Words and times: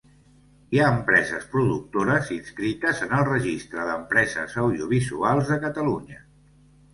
Hi 0.75 0.79
ha 0.83 0.85
empreses 0.93 1.43
productores 1.51 2.31
inscrites 2.35 3.03
en 3.07 3.13
el 3.19 3.27
Registre 3.27 3.85
d'Empreses 3.91 4.57
Audiovisuals 4.63 5.53
de 5.55 5.61
Catalunya. 5.69 6.21